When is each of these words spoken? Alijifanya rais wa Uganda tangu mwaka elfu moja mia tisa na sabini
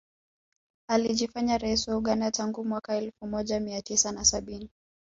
Alijifanya 0.89 1.57
rais 1.57 1.87
wa 1.87 1.97
Uganda 1.97 2.31
tangu 2.31 2.65
mwaka 2.65 2.97
elfu 2.97 3.27
moja 3.27 3.59
mia 3.59 3.81
tisa 3.81 4.11
na 4.11 4.25
sabini 4.25 4.69